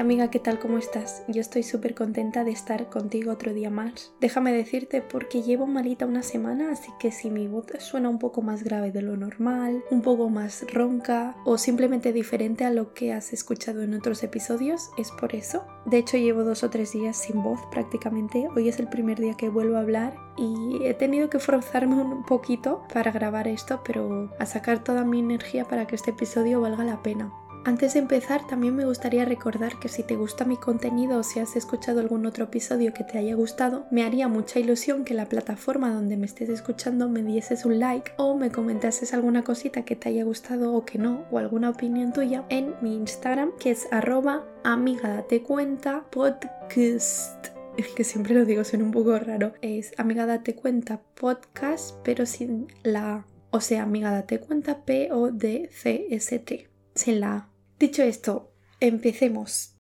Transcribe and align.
amiga, 0.00 0.30
¿qué 0.30 0.38
tal? 0.38 0.58
¿Cómo 0.58 0.78
estás? 0.78 1.22
Yo 1.28 1.40
estoy 1.40 1.62
súper 1.62 1.94
contenta 1.94 2.42
de 2.42 2.50
estar 2.50 2.88
contigo 2.88 3.32
otro 3.32 3.52
día 3.52 3.70
más. 3.70 4.12
Déjame 4.20 4.52
decirte 4.52 5.02
porque 5.02 5.42
llevo 5.42 5.66
malita 5.66 6.06
una 6.06 6.22
semana, 6.22 6.72
así 6.72 6.90
que 6.98 7.12
si 7.12 7.30
mi 7.30 7.46
voz 7.48 7.66
suena 7.78 8.08
un 8.08 8.18
poco 8.18 8.40
más 8.40 8.64
grave 8.64 8.90
de 8.90 9.02
lo 9.02 9.16
normal, 9.16 9.84
un 9.90 10.00
poco 10.00 10.30
más 10.30 10.64
ronca 10.72 11.36
o 11.44 11.58
simplemente 11.58 12.12
diferente 12.12 12.64
a 12.64 12.70
lo 12.70 12.94
que 12.94 13.12
has 13.12 13.32
escuchado 13.32 13.82
en 13.82 13.94
otros 13.94 14.22
episodios, 14.22 14.90
es 14.96 15.10
por 15.12 15.34
eso. 15.34 15.66
De 15.84 15.98
hecho, 15.98 16.16
llevo 16.16 16.44
dos 16.44 16.64
o 16.64 16.70
tres 16.70 16.92
días 16.92 17.16
sin 17.16 17.42
voz 17.42 17.60
prácticamente. 17.70 18.48
Hoy 18.56 18.68
es 18.68 18.78
el 18.78 18.88
primer 18.88 19.20
día 19.20 19.34
que 19.34 19.50
vuelvo 19.50 19.76
a 19.76 19.80
hablar 19.80 20.14
y 20.38 20.82
he 20.84 20.94
tenido 20.94 21.28
que 21.28 21.38
forzarme 21.38 21.96
un 21.96 22.24
poquito 22.24 22.82
para 22.92 23.12
grabar 23.12 23.46
esto, 23.48 23.82
pero 23.84 24.30
a 24.38 24.46
sacar 24.46 24.82
toda 24.82 25.04
mi 25.04 25.20
energía 25.20 25.66
para 25.66 25.86
que 25.86 25.96
este 25.96 26.12
episodio 26.12 26.60
valga 26.60 26.84
la 26.84 27.02
pena. 27.02 27.30
Antes 27.62 27.92
de 27.92 28.00
empezar, 28.00 28.46
también 28.46 28.74
me 28.74 28.86
gustaría 28.86 29.26
recordar 29.26 29.78
que 29.78 29.90
si 29.90 30.02
te 30.02 30.16
gusta 30.16 30.46
mi 30.46 30.56
contenido 30.56 31.18
o 31.18 31.22
si 31.22 31.40
has 31.40 31.56
escuchado 31.56 32.00
algún 32.00 32.24
otro 32.24 32.44
episodio 32.44 32.94
que 32.94 33.04
te 33.04 33.18
haya 33.18 33.34
gustado, 33.34 33.84
me 33.90 34.02
haría 34.02 34.28
mucha 34.28 34.58
ilusión 34.58 35.04
que 35.04 35.12
la 35.12 35.26
plataforma 35.26 35.92
donde 35.92 36.16
me 36.16 36.24
estés 36.24 36.48
escuchando 36.48 37.10
me 37.10 37.22
dieses 37.22 37.66
un 37.66 37.78
like 37.78 38.12
o 38.16 38.34
me 38.34 38.50
comentases 38.50 39.12
alguna 39.12 39.44
cosita 39.44 39.84
que 39.84 39.94
te 39.94 40.08
haya 40.08 40.24
gustado 40.24 40.72
o 40.72 40.86
que 40.86 40.98
no, 40.98 41.26
o 41.30 41.36
alguna 41.36 41.68
opinión 41.68 42.14
tuya 42.14 42.46
en 42.48 42.74
mi 42.80 42.96
Instagram, 42.96 43.52
que 43.58 43.72
es 43.72 43.88
arroba 43.90 44.46
amiga 44.64 45.26
cuenta 45.46 46.06
podcast. 46.10 47.48
Que 47.94 48.04
siempre 48.04 48.34
lo 48.34 48.44
digo, 48.44 48.64
suena 48.64 48.84
un 48.84 48.90
poco 48.90 49.18
raro. 49.18 49.52
Es 49.60 49.92
amiga 49.98 50.26
date 50.26 50.54
cuenta 50.54 51.00
podcast, 51.14 51.96
pero 52.02 52.26
sin 52.26 52.68
la 52.82 53.26
O 53.50 53.60
sea, 53.60 53.82
amiga 53.82 54.10
date 54.12 54.38
cuenta 54.40 54.84
P-O-D-C-S-T. 54.84 56.70
La 57.06 57.50
Dicho 57.80 58.02
esto, 58.02 58.52
empecemos. 58.78 59.79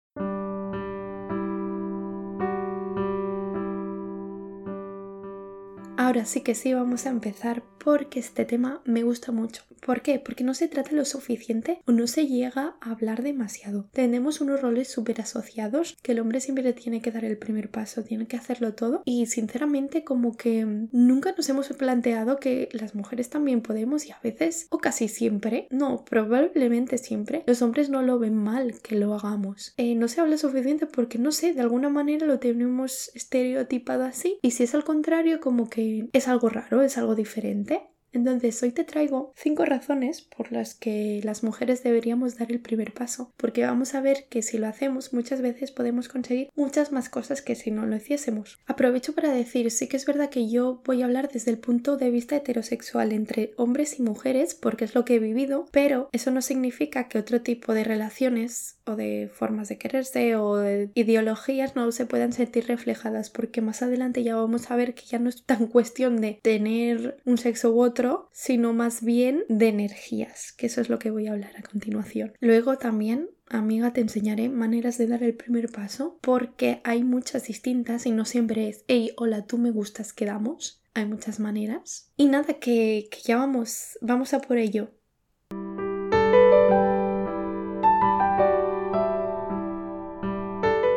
Ahora 6.07 6.23
sí 6.23 6.39
que 6.39 6.55
sí 6.55 6.73
vamos 6.73 7.05
a 7.05 7.09
empezar 7.09 7.63
porque 7.83 8.19
este 8.21 8.45
tema 8.45 8.81
me 8.85 9.03
gusta 9.03 9.33
mucho. 9.33 9.63
¿Por 9.85 10.01
qué? 10.01 10.19
Porque 10.19 10.43
no 10.43 10.53
se 10.53 10.67
trata 10.67 10.91
lo 10.91 11.05
suficiente 11.05 11.81
o 11.85 11.91
no 11.91 12.07
se 12.07 12.27
llega 12.27 12.75
a 12.81 12.91
hablar 12.91 13.23
demasiado. 13.23 13.87
Tenemos 13.93 14.41
unos 14.41 14.61
roles 14.61 14.89
súper 14.89 15.21
asociados 15.21 15.95
que 16.01 16.11
el 16.11 16.19
hombre 16.19 16.41
siempre 16.41 16.73
tiene 16.73 17.01
que 17.01 17.11
dar 17.11 17.23
el 17.23 17.37
primer 17.37 17.69
paso, 17.69 18.03
tiene 18.03 18.27
que 18.27 18.37
hacerlo 18.37 18.73
todo 18.73 19.01
y 19.05 19.27
sinceramente 19.27 20.03
como 20.03 20.35
que 20.35 20.65
nunca 20.91 21.33
nos 21.35 21.47
hemos 21.49 21.67
planteado 21.69 22.37
que 22.37 22.69
las 22.71 22.95
mujeres 22.95 23.29
también 23.29 23.61
podemos 23.61 24.05
y 24.05 24.11
a 24.11 24.19
veces 24.23 24.67
o 24.69 24.79
casi 24.79 25.07
siempre, 25.07 25.67
no, 25.71 26.03
probablemente 26.03 26.97
siempre, 26.97 27.43
los 27.47 27.61
hombres 27.61 27.89
no 27.89 28.01
lo 28.01 28.19
ven 28.19 28.35
mal 28.35 28.81
que 28.81 28.95
lo 28.95 29.13
hagamos. 29.13 29.73
Eh, 29.77 29.95
no 29.95 30.07
se 30.07 30.21
habla 30.21 30.37
suficiente 30.37 30.87
porque 30.87 31.19
no 31.19 31.31
sé, 31.31 31.53
de 31.53 31.61
alguna 31.61 31.89
manera 31.89 32.27
lo 32.27 32.39
tenemos 32.39 33.11
estereotipado 33.13 34.03
así 34.03 34.39
y 34.41 34.51
si 34.51 34.63
es 34.63 34.75
al 34.75 34.83
contrario 34.83 35.39
como 35.39 35.69
que 35.69 35.96
es 36.13 36.27
algo 36.27 36.49
raro, 36.49 36.81
es 36.81 36.97
algo 36.97 37.15
diferente 37.15 37.89
entonces 38.11 38.61
hoy 38.63 38.71
te 38.71 38.83
traigo 38.83 39.31
cinco 39.35 39.65
razones 39.65 40.21
por 40.21 40.51
las 40.51 40.75
que 40.75 41.21
las 41.23 41.43
mujeres 41.43 41.83
deberíamos 41.83 42.37
dar 42.37 42.51
el 42.51 42.59
primer 42.59 42.93
paso, 42.93 43.33
porque 43.37 43.65
vamos 43.65 43.95
a 43.95 44.01
ver 44.01 44.25
que 44.29 44.41
si 44.41 44.57
lo 44.57 44.67
hacemos 44.67 45.13
muchas 45.13 45.41
veces 45.41 45.71
podemos 45.71 46.09
conseguir 46.09 46.49
muchas 46.55 46.91
más 46.91 47.09
cosas 47.09 47.41
que 47.41 47.55
si 47.55 47.71
no 47.71 47.85
lo 47.85 47.95
hiciésemos. 47.95 48.59
Aprovecho 48.65 49.13
para 49.13 49.31
decir, 49.31 49.69
sí 49.71 49.87
que 49.87 49.97
es 49.97 50.05
verdad 50.05 50.29
que 50.29 50.49
yo 50.49 50.81
voy 50.85 51.01
a 51.01 51.05
hablar 51.05 51.29
desde 51.31 51.51
el 51.51 51.59
punto 51.59 51.97
de 51.97 52.09
vista 52.09 52.35
heterosexual 52.35 53.11
entre 53.11 53.51
hombres 53.57 53.99
y 53.99 54.03
mujeres, 54.03 54.55
porque 54.55 54.85
es 54.85 54.95
lo 54.95 55.05
que 55.05 55.15
he 55.15 55.19
vivido, 55.19 55.65
pero 55.71 56.09
eso 56.11 56.31
no 56.31 56.41
significa 56.41 57.07
que 57.07 57.19
otro 57.19 57.41
tipo 57.41 57.73
de 57.73 57.83
relaciones 57.83 58.77
o 58.85 58.95
de 58.95 59.29
formas 59.33 59.69
de 59.69 59.77
quererse 59.77 60.35
o 60.35 60.55
de 60.55 60.89
ideologías 60.93 61.75
no 61.75 61.91
se 61.91 62.05
puedan 62.05 62.33
sentir 62.33 62.67
reflejadas, 62.67 63.29
porque 63.29 63.61
más 63.61 63.81
adelante 63.81 64.23
ya 64.23 64.35
vamos 64.35 64.71
a 64.71 64.75
ver 64.75 64.93
que 64.93 65.05
ya 65.05 65.19
no 65.19 65.29
es 65.29 65.43
tan 65.43 65.67
cuestión 65.67 66.21
de 66.21 66.39
tener 66.41 67.17
un 67.25 67.37
sexo 67.37 67.71
u 67.71 67.81
otro, 67.81 67.96
sino 68.31 68.73
más 68.73 69.03
bien 69.03 69.43
de 69.49 69.69
energías, 69.69 70.53
que 70.53 70.67
eso 70.67 70.81
es 70.81 70.89
lo 70.89 70.99
que 70.99 71.11
voy 71.11 71.27
a 71.27 71.31
hablar 71.31 71.55
a 71.57 71.63
continuación. 71.63 72.33
Luego 72.39 72.77
también 72.77 73.29
amiga, 73.49 73.93
te 73.93 74.01
enseñaré 74.01 74.49
maneras 74.49 74.97
de 74.97 75.07
dar 75.07 75.23
el 75.23 75.35
primer 75.35 75.69
paso 75.71 76.19
porque 76.21 76.81
hay 76.83 77.03
muchas 77.03 77.47
distintas 77.47 78.05
y 78.05 78.11
no 78.11 78.25
siempre 78.25 78.67
es, 78.67 78.83
hey, 78.87 79.11
hola, 79.17 79.45
tú 79.45 79.57
me 79.57 79.71
gustas, 79.71 80.13
quedamos. 80.13 80.83
Hay 80.93 81.05
muchas 81.05 81.39
maneras. 81.39 82.11
Y 82.17 82.25
nada, 82.25 82.55
que, 82.55 83.07
que 83.11 83.19
ya 83.23 83.37
vamos, 83.37 83.97
vamos 84.01 84.33
a 84.33 84.41
por 84.41 84.57
ello. 84.57 84.91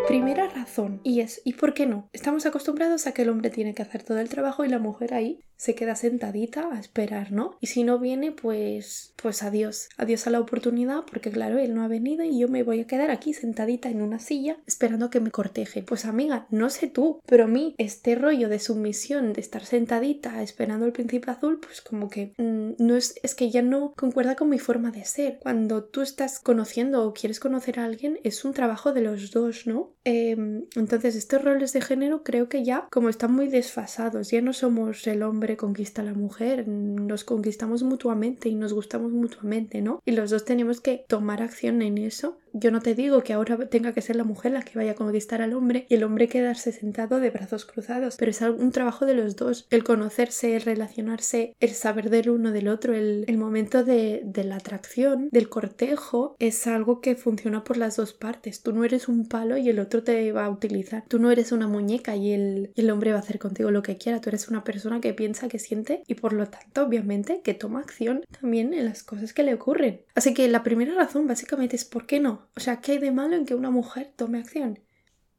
Primera 0.09 0.49
razón, 0.49 1.01
y 1.05 1.21
es, 1.21 1.41
¿y 1.45 1.53
por 1.53 1.73
qué 1.73 1.87
no? 1.87 2.09
Estamos 2.13 2.47
acostumbrados 2.47 3.07
a 3.07 3.13
que 3.13 3.23
el 3.23 3.29
hombre 3.29 3.51
tiene 3.51 3.75
que 3.75 3.83
hacer 3.83 4.03
todo 4.03 4.19
el 4.19 4.29
trabajo 4.29 4.65
y 4.65 4.69
la 4.69 4.79
mujer 4.79 5.15
ahí 5.15 5.45
se 5.61 5.75
queda 5.75 5.95
sentadita 5.95 6.71
a 6.73 6.81
esperar, 6.81 7.33
¿no? 7.33 7.59
Y 7.61 7.67
si 7.67 7.85
no 7.85 7.99
viene, 7.99 8.33
pues, 8.33 9.13
pues 9.17 9.43
adiós, 9.43 9.91
adiós 9.99 10.27
a 10.27 10.31
la 10.31 10.41
oportunidad, 10.41 11.05
porque 11.05 11.31
claro, 11.31 11.59
él 11.59 11.75
no 11.75 11.83
ha 11.83 11.89
venido 11.89 12.25
y 12.25 12.39
yo 12.39 12.49
me 12.49 12.63
voy 12.63 12.81
a 12.81 12.87
quedar 12.87 13.11
aquí 13.11 13.35
sentadita 13.35 13.91
en 13.91 14.01
una 14.01 14.21
silla 14.21 14.57
esperando 14.67 15.11
que 15.11 15.21
me 15.21 15.31
corteje. 15.31 15.83
Pues 15.83 16.07
amiga, 16.07 16.47
no 16.49 16.71
sé 16.71 16.87
tú, 16.87 17.21
pero 17.27 17.45
a 17.45 17.47
mí 17.47 17.75
este 17.77 18.15
rollo 18.15 18.49
de 18.49 18.59
sumisión, 18.59 19.35
de 19.35 19.43
estar 19.43 19.67
sentadita 19.67 20.43
esperando 20.43 20.87
al 20.87 20.93
príncipe 20.93 21.31
azul, 21.31 21.61
pues 21.61 21.83
como 21.83 22.09
que 22.09 22.33
mm, 22.39 22.83
no 22.83 22.97
es, 22.97 23.17
es 23.23 23.35
que 23.35 23.51
ya 23.51 23.61
no 23.61 23.93
concuerda 23.99 24.37
con 24.37 24.49
mi 24.49 24.59
forma 24.59 24.91
de 24.91 25.05
ser. 25.05 25.41
Cuando 25.41 25.85
tú 25.85 26.01
estás 26.01 26.41
conociendo 26.41 27.07
o 27.07 27.13
quieres 27.13 27.39
conocer 27.39 27.81
a 27.81 27.85
alguien, 27.85 28.19
es 28.25 28.47
un 28.47 28.55
trabajo 28.55 28.95
de 28.95 29.03
los 29.03 29.31
dos, 29.31 29.67
¿no? 29.67 29.93
Em, 30.05 30.65
entonces, 30.75 31.17
estos 31.17 31.45
roles 31.45 31.75
de 31.75 31.83
género 31.83 32.23
creo 32.23 32.49
que 32.49 32.65
ya 32.65 32.89
como 32.91 33.11
están 33.11 33.35
muy 33.35 33.49
desfasados, 33.49 34.31
ya 34.31 34.41
no 34.41 34.55
somos 34.55 35.07
el 35.07 35.23
hombre 35.23 35.50
conquista 35.57 36.03
a 36.03 36.05
la 36.05 36.15
mujer, 36.15 36.67
nos 36.69 37.25
conquistamos 37.25 37.83
mutuamente 37.83 38.49
y 38.49 38.55
nos 38.55 38.73
gustamos 38.73 39.13
mutuamente, 39.13 39.81
¿no? 39.83 40.01
Y 40.05 40.13
los 40.13 40.31
dos 40.31 40.45
tenemos 40.45 40.81
que 40.81 41.05
tomar 41.09 41.43
acción 41.43 41.83
en 41.83 41.99
eso 41.99 42.39
yo 42.53 42.71
no 42.71 42.81
te 42.81 42.95
digo 42.95 43.23
que 43.23 43.33
ahora 43.33 43.57
tenga 43.69 43.93
que 43.93 44.03
ser 44.03 44.17
la 44.17 44.25
mujer 44.25 44.53
la 44.53 44.63
que 44.63 44.79
vaya 44.79 44.93
a 44.93 44.95
conquistar 44.95 45.43
al 45.43 45.55
hombre 45.55 45.87
y 45.89 45.95
el 45.95 46.05
hombre 46.05 46.29
quedarse 46.29 46.73
sentado 46.73 47.21
de 47.21 47.31
brazos 47.31 47.65
cruzados, 47.65 48.17
pero 48.17 48.31
es 48.31 48.41
un 48.41 48.73
trabajo 48.73 49.07
de 49.07 49.15
los 49.15 49.37
dos, 49.37 49.67
el 49.71 49.85
conocerse, 49.85 50.57
el 50.57 50.63
relacionarse, 50.63 51.55
el 51.61 51.71
saber 51.71 52.11
del 52.11 52.31
uno 52.31 52.53
del 52.53 52.69
otro, 52.69 52.95
el, 52.95 53.27
momento 53.39 53.85
de, 53.85 54.23
la 54.45 54.57
atracción, 54.57 55.29
del 55.33 55.49
cortejo, 55.49 56.37
es 56.39 56.67
algo 56.67 57.01
que 57.01 57.15
funciona 57.15 57.65
por 57.65 57.77
las 57.77 57.97
dos 57.97 58.13
partes. 58.13 58.63
Tú 58.63 58.73
no 58.73 58.85
eres 58.85 59.09
un 59.09 59.27
palo 59.27 59.57
y 59.57 59.69
el 59.69 59.79
otro 59.79 60.03
te 60.03 60.33
va 60.33 60.45
a 60.45 60.51
utilizar. 60.51 61.05
Tú 61.09 61.19
no 61.19 61.31
eres 61.31 61.53
una 61.53 61.69
muñeca 61.69 62.17
y 62.17 62.33
el, 62.33 62.73
el 62.75 62.91
hombre 62.91 63.13
va 63.13 63.19
a 63.19 63.21
hacer 63.21 63.39
contigo 63.39 63.71
lo 63.71 63.83
que 63.83 63.97
quiera. 63.97 64.21
Tú 64.21 64.29
eres 64.31 64.49
una 64.49 64.65
persona 64.65 65.01
que 65.01 65.15
piensa, 65.15 65.49
que 65.49 65.59
siente 65.59 66.03
y 66.07 66.15
por 66.15 66.33
lo 66.33 66.47
tanto, 66.49 66.83
obviamente, 66.83 67.41
que 67.43 67.55
toma 67.55 67.81
acción 67.81 68.23
también 68.41 68.75
en 68.75 68.85
las 68.85 69.03
cosas 69.03 69.33
que 69.33 69.43
le 69.43 69.55
ocurren. 69.55 70.03
Así 70.15 70.35
que 70.35 70.49
la 70.49 70.63
primera 70.63 70.95
razón 70.95 71.27
básicamente 71.27 71.77
es 71.77 71.85
¿por 71.85 72.07
qué 72.07 72.21
no? 72.21 72.40
O 72.57 72.61
sea, 72.61 72.81
¿qué 72.81 72.93
hay 72.93 72.99
de 72.99 73.13
malo 73.13 73.37
en 73.37 73.47
que 73.47 73.55
una 73.55 73.71
mujer 73.71 74.13
tome 74.17 74.39
acción? 74.39 74.79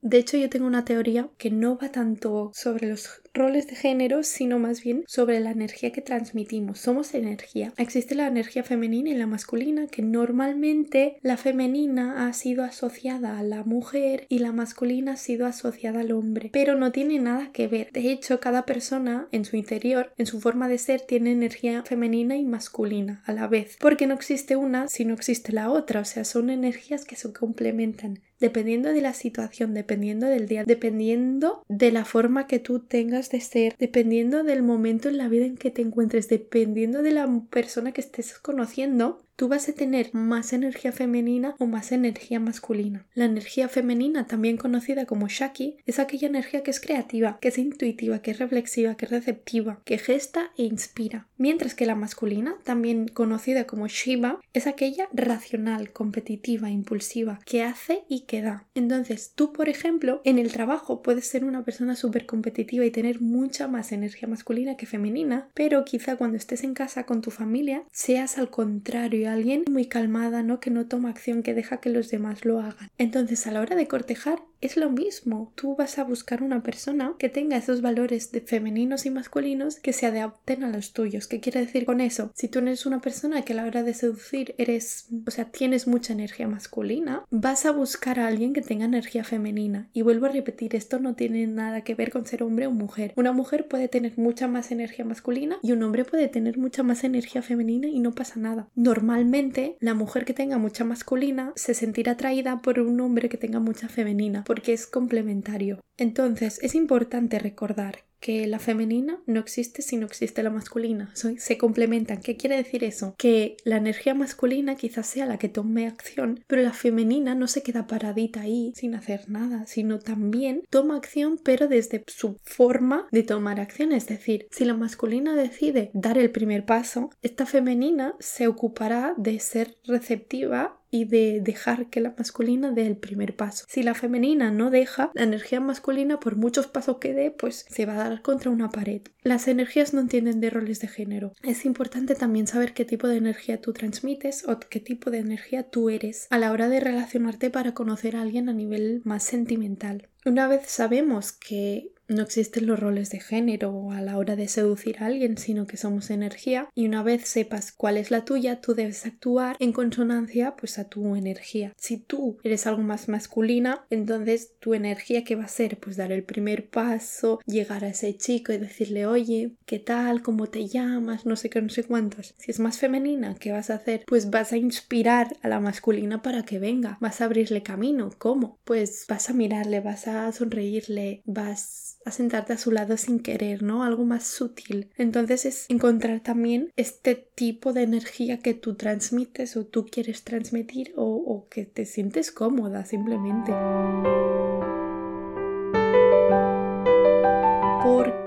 De 0.01 0.17
hecho, 0.17 0.37
yo 0.37 0.49
tengo 0.49 0.65
una 0.65 0.83
teoría 0.85 1.29
que 1.37 1.51
no 1.51 1.77
va 1.77 1.91
tanto 1.91 2.51
sobre 2.53 2.87
los 2.87 3.21
roles 3.33 3.67
de 3.67 3.75
género, 3.75 4.23
sino 4.23 4.59
más 4.59 4.83
bien 4.83 5.03
sobre 5.07 5.39
la 5.39 5.51
energía 5.51 5.91
que 5.91 6.01
transmitimos. 6.01 6.79
Somos 6.79 7.13
energía. 7.13 7.73
Existe 7.77 8.15
la 8.15 8.27
energía 8.27 8.63
femenina 8.63 9.09
y 9.09 9.15
la 9.15 9.27
masculina, 9.27 9.87
que 9.87 10.01
normalmente 10.01 11.17
la 11.21 11.37
femenina 11.37 12.27
ha 12.27 12.33
sido 12.33 12.63
asociada 12.63 13.39
a 13.39 13.43
la 13.43 13.63
mujer 13.63 14.25
y 14.29 14.39
la 14.39 14.51
masculina 14.51 15.13
ha 15.13 15.17
sido 15.17 15.45
asociada 15.45 16.01
al 16.01 16.11
hombre, 16.11 16.49
pero 16.51 16.75
no 16.75 16.91
tiene 16.91 17.19
nada 17.19 17.51
que 17.51 17.67
ver. 17.67 17.91
De 17.91 18.11
hecho, 18.11 18.39
cada 18.39 18.65
persona 18.65 19.27
en 19.31 19.45
su 19.45 19.55
interior, 19.55 20.13
en 20.17 20.25
su 20.25 20.39
forma 20.39 20.67
de 20.67 20.77
ser, 20.77 21.01
tiene 21.01 21.31
energía 21.31 21.83
femenina 21.83 22.35
y 22.35 22.43
masculina 22.43 23.23
a 23.25 23.33
la 23.33 23.47
vez, 23.47 23.77
porque 23.79 24.07
no 24.07 24.13
existe 24.13 24.55
una 24.55 24.87
si 24.87 25.05
no 25.05 25.13
existe 25.13 25.51
la 25.51 25.69
otra, 25.69 26.01
o 26.01 26.05
sea, 26.05 26.25
son 26.25 26.49
energías 26.49 27.05
que 27.05 27.15
se 27.15 27.31
complementan 27.31 28.19
dependiendo 28.41 28.91
de 28.91 29.01
la 29.01 29.13
situación, 29.13 29.73
dependiendo 29.73 30.25
del 30.25 30.47
día, 30.47 30.63
dependiendo 30.65 31.63
de 31.69 31.91
la 31.91 32.03
forma 32.03 32.47
que 32.47 32.59
tú 32.59 32.79
tengas 32.79 33.20
de 33.29 33.41
ser, 33.41 33.75
dependiendo 33.77 34.43
del 34.43 34.63
momento 34.63 35.09
en 35.09 35.17
la 35.17 35.27
vida 35.27 35.45
en 35.45 35.57
que 35.57 35.71
te 35.71 35.81
encuentres, 35.81 36.27
dependiendo 36.27 37.01
de 37.03 37.11
la 37.11 37.27
persona 37.49 37.91
que 37.91 38.01
estés 38.01 38.37
conociendo, 38.39 39.25
tú 39.41 39.47
vas 39.47 39.67
a 39.67 39.73
tener 39.73 40.13
más 40.13 40.53
energía 40.53 40.91
femenina 40.91 41.55
o 41.57 41.65
más 41.65 41.91
energía 41.91 42.39
masculina. 42.39 43.07
La 43.15 43.25
energía 43.25 43.67
femenina, 43.69 44.27
también 44.27 44.55
conocida 44.55 45.07
como 45.07 45.29
Shaki, 45.29 45.77
es 45.87 45.97
aquella 45.97 46.27
energía 46.27 46.61
que 46.61 46.69
es 46.69 46.79
creativa, 46.79 47.39
que 47.41 47.47
es 47.47 47.57
intuitiva, 47.57 48.21
que 48.21 48.29
es 48.29 48.37
reflexiva, 48.37 48.93
que 48.93 49.05
es 49.05 49.11
receptiva, 49.11 49.81
que 49.83 49.97
gesta 49.97 50.51
e 50.59 50.65
inspira. 50.65 51.27
Mientras 51.39 51.73
que 51.73 51.87
la 51.87 51.95
masculina, 51.95 52.53
también 52.63 53.07
conocida 53.07 53.65
como 53.65 53.87
Shiva, 53.87 54.39
es 54.53 54.67
aquella 54.67 55.09
racional, 55.11 55.91
competitiva, 55.91 56.69
impulsiva, 56.69 57.39
que 57.43 57.63
hace 57.63 58.03
y 58.07 58.25
que 58.27 58.43
da. 58.43 58.67
Entonces, 58.75 59.31
tú, 59.33 59.53
por 59.53 59.69
ejemplo, 59.69 60.21
en 60.23 60.37
el 60.37 60.51
trabajo 60.51 61.01
puedes 61.01 61.25
ser 61.25 61.45
una 61.45 61.63
persona 61.63 61.95
súper 61.95 62.27
competitiva 62.27 62.85
y 62.85 62.91
tener 62.91 63.21
mucha 63.21 63.67
más 63.67 63.91
energía 63.91 64.29
masculina 64.29 64.77
que 64.77 64.85
femenina, 64.85 65.49
pero 65.55 65.83
quizá 65.83 66.15
cuando 66.15 66.37
estés 66.37 66.63
en 66.63 66.75
casa 66.75 67.07
con 67.07 67.21
tu 67.21 67.31
familia 67.31 67.85
seas 67.91 68.37
al 68.37 68.51
contrario 68.51 69.30
alguien 69.33 69.63
muy 69.69 69.85
calmada, 69.85 70.43
¿no? 70.43 70.59
Que 70.59 70.69
no 70.69 70.87
toma 70.87 71.09
acción, 71.09 71.43
que 71.43 71.53
deja 71.53 71.77
que 71.77 71.89
los 71.89 72.09
demás 72.09 72.45
lo 72.45 72.59
hagan. 72.59 72.89
Entonces, 72.97 73.47
a 73.47 73.51
la 73.51 73.61
hora 73.61 73.75
de 73.75 73.87
cortejar, 73.87 74.39
es 74.61 74.77
lo 74.77 74.89
mismo. 74.89 75.51
Tú 75.55 75.75
vas 75.75 75.97
a 75.97 76.03
buscar 76.03 76.43
una 76.43 76.63
persona 76.63 77.15
que 77.17 77.29
tenga 77.29 77.57
esos 77.57 77.81
valores 77.81 78.31
de 78.31 78.41
femeninos 78.41 79.05
y 79.05 79.09
masculinos 79.09 79.79
que 79.79 79.91
se 79.91 80.05
adapten 80.05 80.63
a 80.63 80.69
los 80.69 80.93
tuyos. 80.93 81.27
¿Qué 81.27 81.39
quiere 81.39 81.61
decir 81.61 81.85
con 81.85 81.99
eso? 81.99 82.31
Si 82.35 82.47
tú 82.47 82.59
eres 82.59 82.85
una 82.85 83.01
persona 83.01 83.41
que 83.41 83.53
a 83.53 83.55
la 83.55 83.65
hora 83.65 83.83
de 83.83 83.93
seducir 83.93 84.55
eres, 84.57 85.07
o 85.27 85.31
sea, 85.31 85.45
tienes 85.45 85.87
mucha 85.87 86.13
energía 86.13 86.47
masculina, 86.47 87.25
vas 87.31 87.65
a 87.65 87.71
buscar 87.71 88.19
a 88.19 88.27
alguien 88.27 88.53
que 88.53 88.61
tenga 88.61 88.85
energía 88.85 89.23
femenina. 89.23 89.89
Y 89.93 90.03
vuelvo 90.03 90.27
a 90.27 90.29
repetir, 90.29 90.75
esto 90.75 90.99
no 90.99 91.15
tiene 91.15 91.47
nada 91.47 91.81
que 91.81 91.95
ver 91.95 92.11
con 92.11 92.25
ser 92.25 92.43
hombre 92.43 92.67
o 92.67 92.71
mujer. 92.71 93.13
Una 93.15 93.31
mujer 93.31 93.67
puede 93.67 93.87
tener 93.87 94.17
mucha 94.17 94.47
más 94.47 94.71
energía 94.71 95.05
masculina 95.05 95.57
y 95.63 95.71
un 95.71 95.81
hombre 95.83 96.05
puede 96.05 96.27
tener 96.27 96.57
mucha 96.57 96.83
más 96.83 97.03
energía 97.03 97.41
femenina 97.41 97.87
y 97.87 97.99
no 97.99 98.13
pasa 98.13 98.39
nada. 98.39 98.67
Normalmente, 99.11 99.75
la 99.81 99.93
mujer 99.93 100.23
que 100.23 100.33
tenga 100.33 100.57
mucha 100.57 100.85
masculina 100.85 101.51
se 101.57 101.73
sentirá 101.73 102.13
atraída 102.13 102.61
por 102.61 102.79
un 102.79 103.01
hombre 103.01 103.27
que 103.27 103.35
tenga 103.35 103.59
mucha 103.59 103.89
femenina 103.89 104.45
porque 104.45 104.71
es 104.71 104.87
complementario. 104.87 105.81
Entonces, 105.97 106.59
es 106.61 106.75
importante 106.75 107.37
recordar 107.37 108.05
que 108.21 108.47
la 108.47 108.59
femenina 108.59 109.19
no 109.25 109.39
existe 109.39 109.81
si 109.81 109.97
no 109.97 110.05
existe 110.05 110.43
la 110.43 110.51
masculina. 110.51 111.11
Se 111.13 111.57
complementan. 111.57 112.21
¿Qué 112.21 112.37
quiere 112.37 112.55
decir 112.55 112.83
eso? 112.83 113.15
Que 113.17 113.57
la 113.65 113.77
energía 113.77 114.13
masculina 114.13 114.75
quizás 114.75 115.07
sea 115.07 115.25
la 115.25 115.37
que 115.37 115.49
tome 115.49 115.87
acción, 115.87 116.43
pero 116.47 116.61
la 116.61 116.71
femenina 116.71 117.35
no 117.35 117.47
se 117.47 117.63
queda 117.63 117.87
paradita 117.87 118.41
ahí 118.41 118.71
sin 118.75 118.95
hacer 118.95 119.29
nada, 119.29 119.65
sino 119.65 119.99
también 119.99 120.61
toma 120.69 120.95
acción, 120.95 121.39
pero 121.43 121.67
desde 121.67 122.03
su 122.07 122.37
forma 122.43 123.07
de 123.11 123.23
tomar 123.23 123.59
acción. 123.59 123.91
Es 123.91 124.07
decir, 124.07 124.47
si 124.51 124.65
la 124.65 124.75
masculina 124.75 125.35
decide 125.35 125.89
dar 125.93 126.17
el 126.17 126.29
primer 126.29 126.65
paso, 126.65 127.09
esta 127.23 127.47
femenina 127.47 128.15
se 128.19 128.47
ocupará 128.47 129.15
de 129.17 129.39
ser 129.39 129.77
receptiva 129.85 130.80
y 130.91 131.05
de 131.05 131.39
dejar 131.41 131.87
que 131.89 132.01
la 132.01 132.13
masculina 132.17 132.71
dé 132.71 132.85
el 132.85 132.97
primer 132.97 133.35
paso. 133.35 133.65
Si 133.67 133.81
la 133.81 133.95
femenina 133.95 134.51
no 134.51 134.69
deja, 134.69 135.09
la 135.13 135.23
energía 135.23 135.59
masculina, 135.59 136.19
por 136.19 136.35
muchos 136.35 136.67
pasos 136.67 136.97
que 136.97 137.13
dé, 137.13 137.31
pues 137.31 137.65
se 137.69 137.85
va 137.85 137.93
a 137.93 138.09
dar 138.09 138.21
contra 138.21 138.51
una 138.51 138.69
pared. 138.69 139.01
Las 139.23 139.47
energías 139.47 139.93
no 139.93 140.01
entienden 140.01 140.41
de 140.41 140.49
roles 140.49 140.79
de 140.81 140.87
género. 140.87 141.33
Es 141.41 141.65
importante 141.65 142.13
también 142.15 142.47
saber 142.47 142.73
qué 142.73 142.85
tipo 142.85 143.07
de 143.07 143.17
energía 143.17 143.61
tú 143.61 143.71
transmites 143.71 144.47
o 144.47 144.59
qué 144.59 144.79
tipo 144.79 145.09
de 145.09 145.19
energía 145.19 145.63
tú 145.63 145.89
eres 145.89 146.27
a 146.29 146.37
la 146.37 146.51
hora 146.51 146.67
de 146.67 146.79
relacionarte 146.79 147.49
para 147.49 147.73
conocer 147.73 148.15
a 148.15 148.21
alguien 148.21 148.49
a 148.49 148.53
nivel 148.53 149.01
más 149.05 149.23
sentimental. 149.23 150.09
Una 150.25 150.47
vez 150.47 150.63
sabemos 150.67 151.31
que 151.31 151.93
no 152.11 152.23
existen 152.23 152.67
los 152.67 152.79
roles 152.79 153.09
de 153.09 153.19
género 153.19 153.91
a 153.91 154.01
la 154.01 154.17
hora 154.17 154.35
de 154.35 154.47
seducir 154.47 154.97
a 154.99 155.07
alguien, 155.07 155.37
sino 155.37 155.65
que 155.65 155.77
somos 155.77 156.09
energía 156.09 156.69
y 156.75 156.85
una 156.85 157.03
vez 157.03 157.27
sepas 157.27 157.71
cuál 157.71 157.97
es 157.97 158.11
la 158.11 158.25
tuya, 158.25 158.61
tú 158.61 158.73
debes 158.73 159.05
actuar 159.05 159.55
en 159.59 159.71
consonancia 159.71 160.55
pues 160.55 160.77
a 160.77 160.89
tu 160.89 161.15
energía. 161.15 161.73
Si 161.77 161.97
tú 161.97 162.37
eres 162.43 162.67
algo 162.67 162.83
más 162.83 163.07
masculina, 163.07 163.85
entonces 163.89 164.53
tu 164.59 164.73
energía 164.73 165.23
que 165.23 165.35
va 165.35 165.45
a 165.45 165.47
ser 165.47 165.79
pues 165.79 165.97
dar 165.97 166.11
el 166.11 166.23
primer 166.23 166.69
paso, 166.69 167.39
llegar 167.45 167.83
a 167.83 167.89
ese 167.89 168.15
chico 168.17 168.51
y 168.53 168.57
decirle, 168.57 169.05
"Oye, 169.05 169.55
¿qué 169.65 169.79
tal? 169.79 170.21
¿Cómo 170.21 170.47
te 170.47 170.67
llamas?", 170.67 171.25
no 171.25 171.35
sé 171.35 171.49
qué, 171.49 171.61
no 171.61 171.69
sé 171.69 171.83
cuántos. 171.83 172.33
Si 172.37 172.51
es 172.51 172.59
más 172.59 172.77
femenina, 172.77 173.35
¿qué 173.39 173.51
vas 173.51 173.69
a 173.69 173.75
hacer? 173.75 174.03
Pues 174.05 174.29
vas 174.29 174.51
a 174.51 174.57
inspirar 174.57 175.37
a 175.41 175.47
la 175.47 175.59
masculina 175.59 176.21
para 176.21 176.43
que 176.43 176.59
venga, 176.59 176.97
vas 176.99 177.21
a 177.21 177.25
abrirle 177.25 177.63
camino. 177.63 178.11
¿Cómo? 178.17 178.59
Pues 178.63 179.05
vas 179.07 179.29
a 179.29 179.33
mirarle, 179.33 179.79
vas 179.79 180.07
a 180.07 180.31
sonreírle, 180.31 181.21
vas 181.25 181.97
a 182.05 182.11
sentarte 182.11 182.53
a 182.53 182.57
su 182.57 182.71
lado 182.71 182.97
sin 182.97 183.19
querer, 183.19 183.63
¿no? 183.63 183.83
Algo 183.83 184.05
más 184.05 184.25
sutil. 184.25 184.89
Entonces 184.97 185.45
es 185.45 185.65
encontrar 185.69 186.21
también 186.21 186.71
este 186.75 187.15
tipo 187.15 187.73
de 187.73 187.83
energía 187.83 188.39
que 188.39 188.53
tú 188.53 188.75
transmites 188.75 189.55
o 189.57 189.65
tú 189.65 189.85
quieres 189.85 190.23
transmitir 190.23 190.93
o, 190.95 191.05
o 191.05 191.47
que 191.49 191.65
te 191.65 191.85
sientes 191.85 192.31
cómoda 192.31 192.85
simplemente. 192.85 193.51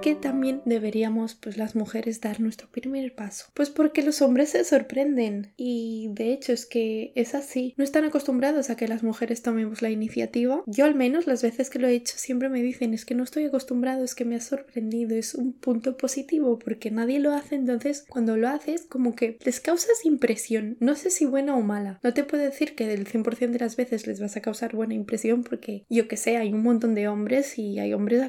Qué 0.05 0.15
también 0.15 0.61
deberíamos 0.67 1.35
pues 1.35 1.57
las 1.57 1.75
mujeres 1.75 2.21
dar 2.21 2.39
nuestro 2.39 2.69
primer 2.69 3.15
paso? 3.15 3.47
Pues 3.55 3.71
porque 3.71 4.03
los 4.03 4.21
hombres 4.21 4.51
se 4.51 4.63
sorprenden 4.63 5.55
y 5.57 6.11
de 6.13 6.35
hecho 6.35 6.53
es 6.53 6.67
que 6.67 7.13
es 7.15 7.35
así. 7.35 7.73
No 7.79 7.85
están 7.85 8.05
acostumbrados 8.05 8.69
a 8.69 8.77
que 8.77 8.87
las 8.87 9.03
mujeres 9.03 9.41
tomemos 9.41 9.81
la 9.81 9.89
iniciativa. 9.89 10.63
Yo 10.67 10.85
al 10.85 10.95
menos 10.95 11.27
las 11.27 11.43
veces 11.43 11.71
que 11.71 11.79
lo 11.79 11.89
he 11.89 11.95
hecho 11.95 12.19
siempre 12.19 12.51
me 12.51 12.61
dicen 12.61 12.93
es 12.93 13.07
que 13.07 13.15
no 13.15 13.25
estoy 13.25 13.47
acostumbrado, 13.47 14.05
es 14.05 14.15
que 14.15 14.27
me 14.27 14.37
ha 14.37 14.43
sorprendido, 14.43 15.17
es 15.17 15.35
un 15.35 15.55
punto 15.55 15.97
positivo 15.97 16.59
porque 16.59 16.91
nadie 16.91 17.19
lo 17.19 17.33
hace, 17.33 17.55
entonces 17.55 18.05
cuando 18.07 18.37
lo 18.37 18.51
haces 18.51 18.85
como 18.87 19.15
que 19.15 19.39
les 19.43 19.59
causas 19.61 20.05
impresión, 20.05 20.77
no 20.81 20.97
sé 20.97 21.09
si 21.09 21.25
buena 21.25 21.57
o 21.57 21.63
mala. 21.63 21.99
No 22.03 22.13
te 22.13 22.25
puedo 22.25 22.43
decir 22.43 22.75
que 22.75 22.87
del 22.87 23.07
100% 23.07 23.53
de 23.53 23.59
las 23.59 23.77
veces 23.77 24.07
les 24.07 24.21
vas 24.21 24.37
a 24.37 24.43
causar 24.43 24.77
buena 24.77 24.93
impresión 24.93 25.45
porque 25.45 25.87
yo 25.89 26.09
que 26.09 26.19
sé, 26.19 26.37
hay 26.37 26.53
un 26.53 26.63
montón 26.63 26.95
de 26.95 27.09
hombres 27.09 27.59
y 27.59 27.79
hay 27.79 27.95
hombres 27.95 28.21
a, 28.21 28.27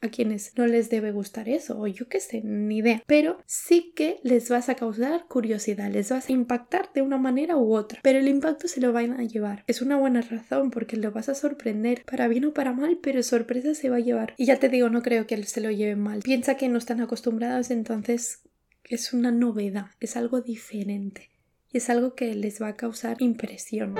a 0.00 0.08
quienes 0.08 0.56
no 0.56 0.66
les 0.66 0.88
debe 0.88 1.17
gustar 1.18 1.48
eso, 1.48 1.78
o 1.78 1.86
yo 1.86 2.08
qué 2.08 2.20
sé, 2.20 2.40
ni 2.42 2.78
idea. 2.78 3.02
Pero 3.06 3.38
sí 3.46 3.92
que 3.94 4.20
les 4.22 4.48
vas 4.48 4.68
a 4.68 4.74
causar 4.74 5.26
curiosidad, 5.26 5.90
les 5.90 6.10
vas 6.10 6.28
a 6.28 6.32
impactar 6.32 6.90
de 6.94 7.02
una 7.02 7.18
manera 7.18 7.56
u 7.56 7.74
otra, 7.74 8.00
pero 8.02 8.18
el 8.18 8.28
impacto 8.28 8.68
se 8.68 8.80
lo 8.80 8.92
van 8.92 9.12
a 9.12 9.24
llevar. 9.24 9.64
Es 9.66 9.82
una 9.82 9.96
buena 9.96 10.20
razón 10.20 10.70
porque 10.70 10.96
lo 10.96 11.10
vas 11.12 11.28
a 11.28 11.34
sorprender, 11.34 12.04
para 12.04 12.28
bien 12.28 12.44
o 12.46 12.54
para 12.54 12.72
mal, 12.72 12.98
pero 13.02 13.22
sorpresa 13.22 13.74
se 13.74 13.90
va 13.90 13.96
a 13.96 14.00
llevar. 14.00 14.34
Y 14.36 14.46
ya 14.46 14.58
te 14.58 14.68
digo, 14.68 14.88
no 14.88 15.02
creo 15.02 15.26
que 15.26 15.42
se 15.44 15.60
lo 15.60 15.70
lleven 15.70 16.00
mal. 16.00 16.20
Piensa 16.22 16.56
que 16.56 16.68
no 16.68 16.78
están 16.78 17.00
acostumbrados, 17.00 17.70
entonces 17.70 18.40
es 18.84 19.12
una 19.12 19.30
novedad, 19.30 19.90
es 20.00 20.16
algo 20.16 20.40
diferente 20.40 21.30
y 21.72 21.78
es 21.78 21.90
algo 21.90 22.14
que 22.14 22.34
les 22.34 22.60
va 22.62 22.68
a 22.68 22.76
causar 22.76 23.20
impresión. 23.20 23.94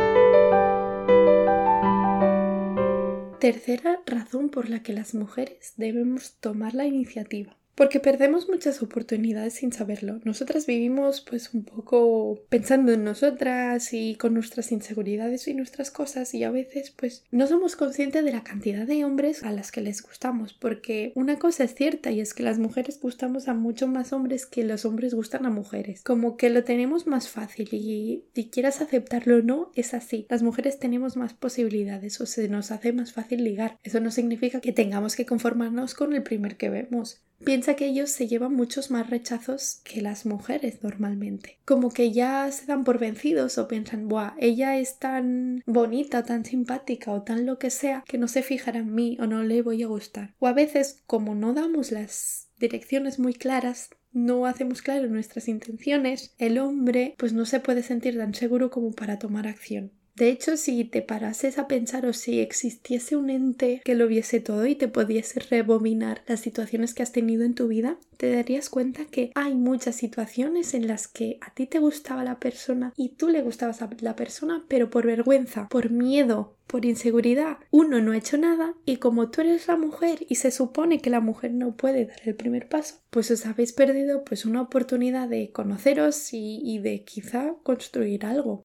Tercera 3.40 4.00
razón 4.04 4.48
por 4.48 4.68
la 4.68 4.82
que 4.82 4.92
las 4.92 5.14
mujeres 5.14 5.74
debemos 5.76 6.38
tomar 6.40 6.74
la 6.74 6.86
iniciativa. 6.86 7.57
Porque 7.78 8.00
perdemos 8.00 8.48
muchas 8.48 8.82
oportunidades 8.82 9.54
sin 9.54 9.72
saberlo. 9.72 10.18
Nosotras 10.24 10.66
vivimos 10.66 11.20
pues 11.20 11.54
un 11.54 11.62
poco 11.62 12.40
pensando 12.48 12.90
en 12.90 13.04
nosotras 13.04 13.92
y 13.92 14.16
con 14.16 14.34
nuestras 14.34 14.72
inseguridades 14.72 15.46
y 15.46 15.54
nuestras 15.54 15.92
cosas 15.92 16.34
y 16.34 16.42
a 16.42 16.50
veces 16.50 16.90
pues 16.90 17.22
no 17.30 17.46
somos 17.46 17.76
conscientes 17.76 18.24
de 18.24 18.32
la 18.32 18.42
cantidad 18.42 18.84
de 18.84 19.04
hombres 19.04 19.44
a 19.44 19.52
las 19.52 19.70
que 19.70 19.80
les 19.80 20.02
gustamos. 20.02 20.54
Porque 20.54 21.12
una 21.14 21.38
cosa 21.38 21.62
es 21.62 21.76
cierta 21.76 22.10
y 22.10 22.20
es 22.20 22.34
que 22.34 22.42
las 22.42 22.58
mujeres 22.58 22.98
gustamos 23.00 23.46
a 23.46 23.54
mucho 23.54 23.86
más 23.86 24.12
hombres 24.12 24.44
que 24.44 24.64
los 24.64 24.84
hombres 24.84 25.14
gustan 25.14 25.46
a 25.46 25.50
mujeres. 25.50 26.02
Como 26.02 26.36
que 26.36 26.50
lo 26.50 26.64
tenemos 26.64 27.06
más 27.06 27.28
fácil 27.28 27.68
y 27.70 28.24
si 28.34 28.48
quieras 28.48 28.80
aceptarlo 28.80 29.36
o 29.36 29.42
no, 29.42 29.70
es 29.76 29.94
así. 29.94 30.26
Las 30.30 30.42
mujeres 30.42 30.80
tenemos 30.80 31.16
más 31.16 31.32
posibilidades 31.32 32.20
o 32.20 32.26
se 32.26 32.48
nos 32.48 32.72
hace 32.72 32.92
más 32.92 33.12
fácil 33.12 33.44
ligar. 33.44 33.78
Eso 33.84 34.00
no 34.00 34.10
significa 34.10 34.60
que 34.60 34.72
tengamos 34.72 35.14
que 35.14 35.26
conformarnos 35.26 35.94
con 35.94 36.12
el 36.12 36.24
primer 36.24 36.56
que 36.56 36.70
vemos. 36.70 37.22
Piensa 37.44 37.76
que 37.76 37.86
ellos 37.86 38.10
se 38.10 38.26
llevan 38.26 38.54
muchos 38.54 38.90
más 38.90 39.08
rechazos 39.10 39.80
que 39.84 40.02
las 40.02 40.26
mujeres 40.26 40.82
normalmente. 40.82 41.58
Como 41.64 41.90
que 41.90 42.12
ya 42.12 42.50
se 42.50 42.66
dan 42.66 42.84
por 42.84 42.98
vencidos 42.98 43.58
o 43.58 43.68
piensan, 43.68 44.08
buah, 44.08 44.34
ella 44.38 44.76
es 44.78 44.98
tan 44.98 45.62
bonita, 45.64 46.24
tan 46.24 46.44
simpática 46.44 47.12
o 47.12 47.22
tan 47.22 47.46
lo 47.46 47.58
que 47.58 47.70
sea 47.70 48.04
que 48.06 48.18
no 48.18 48.28
se 48.28 48.42
fijará 48.42 48.80
en 48.80 48.94
mí 48.94 49.16
o 49.20 49.26
no 49.26 49.42
le 49.44 49.62
voy 49.62 49.82
a 49.82 49.86
gustar. 49.86 50.34
O 50.38 50.46
a 50.46 50.52
veces, 50.52 51.02
como 51.06 51.34
no 51.34 51.54
damos 51.54 51.92
las 51.92 52.48
direcciones 52.58 53.18
muy 53.18 53.34
claras, 53.34 53.90
no 54.12 54.46
hacemos 54.46 54.82
claro 54.82 55.06
nuestras 55.06 55.48
intenciones, 55.48 56.34
el 56.38 56.58
hombre 56.58 57.14
pues 57.18 57.32
no 57.32 57.44
se 57.44 57.60
puede 57.60 57.82
sentir 57.82 58.16
tan 58.18 58.34
seguro 58.34 58.70
como 58.70 58.92
para 58.92 59.18
tomar 59.18 59.46
acción. 59.46 59.92
De 60.18 60.30
hecho, 60.30 60.56
si 60.56 60.84
te 60.84 61.00
parases 61.00 61.58
a 61.58 61.68
pensar 61.68 62.04
o 62.04 62.12
si 62.12 62.40
existiese 62.40 63.14
un 63.14 63.30
ente 63.30 63.80
que 63.84 63.94
lo 63.94 64.08
viese 64.08 64.40
todo 64.40 64.66
y 64.66 64.74
te 64.74 64.88
pudiese 64.88 65.38
rebobinar 65.38 66.22
las 66.26 66.40
situaciones 66.40 66.92
que 66.92 67.04
has 67.04 67.12
tenido 67.12 67.44
en 67.44 67.54
tu 67.54 67.68
vida, 67.68 67.98
te 68.16 68.32
darías 68.32 68.68
cuenta 68.68 69.04
que 69.04 69.30
hay 69.36 69.54
muchas 69.54 69.94
situaciones 69.94 70.74
en 70.74 70.88
las 70.88 71.06
que 71.06 71.38
a 71.40 71.54
ti 71.54 71.66
te 71.66 71.78
gustaba 71.78 72.24
la 72.24 72.40
persona 72.40 72.92
y 72.96 73.10
tú 73.10 73.28
le 73.28 73.42
gustabas 73.42 73.80
a 73.80 73.88
la 74.00 74.16
persona, 74.16 74.64
pero 74.66 74.90
por 74.90 75.06
vergüenza, 75.06 75.68
por 75.68 75.90
miedo, 75.90 76.56
por 76.66 76.84
inseguridad, 76.84 77.58
uno 77.70 78.00
no 78.00 78.10
ha 78.10 78.16
hecho 78.16 78.38
nada 78.38 78.74
y 78.84 78.96
como 78.96 79.30
tú 79.30 79.42
eres 79.42 79.68
la 79.68 79.76
mujer 79.76 80.26
y 80.28 80.34
se 80.34 80.50
supone 80.50 80.98
que 80.98 81.10
la 81.10 81.20
mujer 81.20 81.52
no 81.52 81.76
puede 81.76 82.06
dar 82.06 82.20
el 82.24 82.34
primer 82.34 82.68
paso, 82.68 82.96
pues 83.10 83.30
os 83.30 83.46
habéis 83.46 83.72
perdido 83.72 84.24
pues 84.24 84.44
una 84.44 84.62
oportunidad 84.62 85.28
de 85.28 85.52
conoceros 85.52 86.34
y, 86.34 86.60
y 86.64 86.80
de 86.80 87.04
quizá 87.04 87.54
construir 87.62 88.26
algo. 88.26 88.64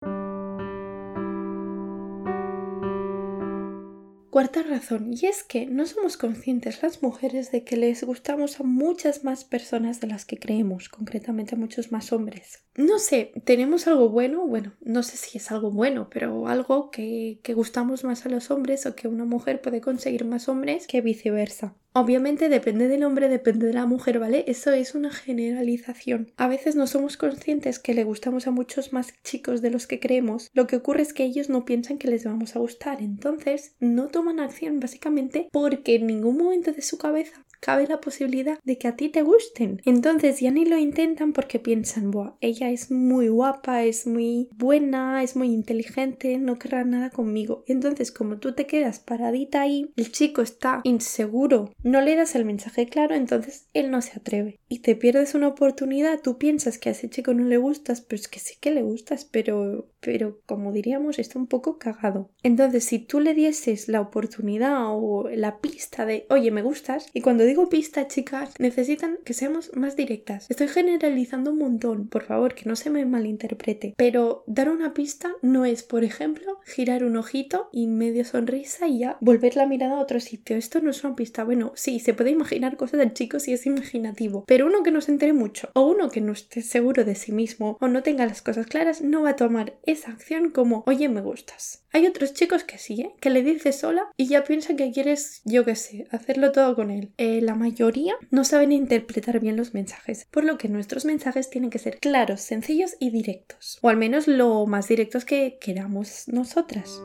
Cuarta 4.33 4.63
razón, 4.63 5.13
y 5.13 5.27
es 5.27 5.43
que 5.43 5.67
no 5.67 5.85
somos 5.85 6.17
conscientes 6.17 6.81
las 6.81 7.03
mujeres 7.03 7.51
de 7.51 7.63
que 7.63 7.77
les 7.77 8.03
gustamos 8.03 8.59
a 8.59 8.63
muchas 8.63 9.23
más 9.23 9.45
personas 9.45 10.01
de 10.01 10.07
las 10.07 10.25
que 10.25 10.39
creemos, 10.39 10.89
concretamente 10.89 11.53
a 11.53 11.57
muchos 11.59 11.91
más 11.91 12.11
hombres. 12.11 12.63
No 12.75 12.97
sé, 12.97 13.31
tenemos 13.45 13.85
algo 13.85 14.09
bueno, 14.09 14.47
bueno, 14.47 14.73
no 14.81 15.03
sé 15.03 15.17
si 15.17 15.37
es 15.37 15.51
algo 15.51 15.69
bueno, 15.69 16.09
pero 16.09 16.47
algo 16.47 16.89
que, 16.89 17.41
que 17.43 17.53
gustamos 17.53 18.03
más 18.03 18.25
a 18.25 18.29
los 18.29 18.49
hombres 18.49 18.87
o 18.87 18.95
que 18.95 19.07
una 19.07 19.25
mujer 19.25 19.61
puede 19.61 19.81
conseguir 19.81 20.25
más 20.25 20.49
hombres 20.49 20.87
que 20.87 21.01
viceversa. 21.01 21.75
Obviamente 21.95 22.49
depende 22.49 22.87
del 22.87 23.03
hombre, 23.03 23.29
depende 23.29 23.67
de 23.67 23.73
la 23.73 23.85
mujer, 23.85 24.17
¿vale? 24.17 24.45
Eso 24.47 24.71
es 24.71 24.95
una 24.95 25.11
generalización. 25.11 26.31
A 26.37 26.47
veces 26.47 26.75
no 26.75 26.87
somos 26.87 27.17
conscientes 27.17 27.77
que 27.77 27.93
le 27.93 28.03
gustamos 28.03 28.47
a 28.47 28.51
muchos 28.51 28.93
más 28.93 29.13
chicos 29.23 29.61
de 29.61 29.69
los 29.69 29.85
que 29.85 29.99
creemos. 29.99 30.49
Lo 30.53 30.65
que 30.65 30.77
ocurre 30.77 31.03
es 31.03 31.13
que 31.13 31.23
ellos 31.23 31.49
no 31.49 31.65
piensan 31.65 31.99
que 31.99 32.07
les 32.07 32.25
vamos 32.25 32.55
a 32.55 32.59
gustar. 32.59 32.99
Entonces 33.03 33.75
no 33.79 34.07
toman 34.07 34.39
acción 34.39 34.79
básicamente 34.79 35.49
porque 35.51 35.93
en 35.95 36.07
ningún 36.07 36.37
momento 36.37 36.71
de 36.71 36.81
su 36.81 36.97
cabeza 36.97 37.45
cabe 37.63 37.87
la 37.87 38.01
posibilidad 38.01 38.59
de 38.65 38.77
que 38.77 38.89
a 38.89 38.97
ti 38.97 39.07
te 39.07 39.21
gusten. 39.21 39.81
Entonces 39.85 40.41
ya 40.41 40.51
ni 40.51 40.65
lo 40.65 40.77
intentan 40.77 41.31
porque 41.31 41.59
piensan, 41.59 42.11
Buah, 42.11 42.35
ella 42.41 42.69
es 42.69 42.91
muy 42.91 43.29
guapa, 43.29 43.83
es 43.83 44.05
muy 44.05 44.49
buena, 44.53 45.23
es 45.23 45.37
muy 45.37 45.53
inteligente, 45.53 46.37
no 46.39 46.59
querrá 46.59 46.83
nada 46.83 47.09
conmigo. 47.09 47.63
Entonces, 47.65 48.11
como 48.11 48.37
tú 48.39 48.53
te 48.53 48.67
quedas 48.67 48.99
paradita 48.99 49.61
ahí, 49.61 49.89
el 49.95 50.11
chico 50.11 50.41
está 50.41 50.81
inseguro, 50.83 51.71
no 51.83 52.01
le 52.01 52.17
das 52.17 52.35
el 52.35 52.43
mensaje 52.43 52.87
claro, 52.87 53.15
entonces 53.15 53.69
él 53.73 53.91
no 53.91 54.01
se 54.01 54.19
atreve. 54.19 54.59
Y 54.67 54.79
te 54.79 54.97
pierdes 54.97 55.33
una 55.33 55.47
oportunidad, 55.47 56.19
tú 56.19 56.37
piensas 56.37 56.77
que 56.77 56.89
a 56.89 56.91
ese 56.91 57.09
chico 57.09 57.33
no 57.33 57.45
le 57.45 57.57
gustas, 57.57 58.01
pero 58.01 58.19
es 58.19 58.27
que 58.27 58.39
sí 58.39 58.55
que 58.59 58.71
le 58.71 58.81
gustas, 58.81 59.23
pero, 59.23 59.87
pero 60.01 60.41
como 60.45 60.73
diríamos, 60.73 61.17
está 61.17 61.39
un 61.39 61.47
poco 61.47 61.77
cagado. 61.77 62.29
Entonces, 62.43 62.83
si 62.83 62.99
tú 62.99 63.21
le 63.21 63.33
dieses 63.33 63.87
la 63.87 64.01
oportunidad 64.01 64.87
o 64.89 65.29
la 65.29 65.61
pista 65.61 66.05
de, 66.05 66.25
oye, 66.29 66.51
me 66.51 66.61
gustas, 66.61 67.07
y 67.13 67.21
cuando 67.21 67.45
digo 67.53 67.69
pista, 67.69 68.07
chicas, 68.07 68.55
necesitan 68.57 69.19
que 69.23 69.35
seamos 69.35 69.69
más 69.75 69.95
directas. 69.95 70.47
Estoy 70.49 70.69
generalizando 70.69 71.51
un 71.51 71.59
montón, 71.59 72.07
por 72.07 72.23
favor, 72.23 72.55
que 72.55 72.67
no 72.67 72.75
se 72.75 72.89
me 72.89 73.05
malinterprete. 73.05 73.93
Pero 73.95 74.43
dar 74.47 74.69
una 74.69 74.95
pista 74.95 75.31
no 75.43 75.63
es, 75.63 75.83
por 75.83 76.03
ejemplo, 76.03 76.57
girar 76.65 77.03
un 77.03 77.15
ojito 77.15 77.69
y 77.71 77.85
medio 77.85 78.25
sonrisa 78.25 78.87
y 78.87 78.97
ya 78.97 79.17
volver 79.21 79.55
la 79.55 79.67
mirada 79.67 79.97
a 79.97 80.01
otro 80.01 80.19
sitio. 80.19 80.57
Esto 80.57 80.81
no 80.81 80.89
es 80.89 81.03
una 81.03 81.15
pista. 81.15 81.43
Bueno, 81.43 81.73
sí, 81.75 81.99
se 81.99 82.15
puede 82.15 82.31
imaginar 82.31 82.75
cosas 82.75 82.99
del 82.99 83.13
chico 83.13 83.39
si 83.39 83.53
es 83.53 83.67
imaginativo. 83.67 84.45
Pero 84.47 84.65
uno 84.65 84.81
que 84.81 84.89
no 84.89 85.01
se 85.01 85.11
entere 85.11 85.33
mucho, 85.33 85.69
o 85.75 85.81
uno 85.81 86.09
que 86.09 86.21
no 86.21 86.31
esté 86.31 86.63
seguro 86.63 87.05
de 87.05 87.13
sí 87.13 87.33
mismo, 87.33 87.77
o 87.79 87.87
no 87.87 88.01
tenga 88.01 88.25
las 88.25 88.41
cosas 88.41 88.65
claras, 88.65 89.03
no 89.03 89.21
va 89.21 89.29
a 89.29 89.35
tomar 89.35 89.77
esa 89.85 90.09
acción 90.09 90.49
como, 90.49 90.83
oye, 90.87 91.07
me 91.07 91.21
gustas. 91.21 91.83
Hay 91.95 92.07
otros 92.07 92.33
chicos 92.33 92.63
que 92.63 92.79
sí, 92.79 93.01
¿eh? 93.01 93.13
que 93.19 93.29
le 93.29 93.43
dices 93.43 93.77
sola 93.77 94.09
y 94.17 94.25
ya 94.25 94.43
piensan 94.43 94.77
que 94.77 94.91
quieres, 94.91 95.41
yo 95.45 95.63
qué 95.63 95.75
sé, 95.75 96.07
hacerlo 96.09 96.51
todo 96.51 96.75
con 96.75 96.89
él. 96.89 97.11
La 97.45 97.55
mayoría 97.55 98.15
no 98.31 98.43
saben 98.43 98.71
interpretar 98.71 99.39
bien 99.39 99.57
los 99.57 99.73
mensajes, 99.73 100.25
por 100.31 100.43
lo 100.43 100.57
que 100.57 100.69
nuestros 100.69 101.05
mensajes 101.05 101.49
tienen 101.49 101.69
que 101.69 101.79
ser 101.79 101.99
claros, 101.99 102.41
sencillos 102.41 102.95
y 102.99 103.09
directos, 103.11 103.79
o 103.81 103.89
al 103.89 103.97
menos 103.97 104.27
lo 104.27 104.65
más 104.65 104.87
directos 104.87 105.25
que 105.25 105.57
queramos 105.59 106.27
nosotras. 106.27 107.01